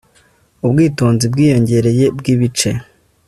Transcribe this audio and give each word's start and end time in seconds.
Ubwitonzi 0.65 1.25
bwiyongereye 1.33 2.05
bwibice 2.17 2.69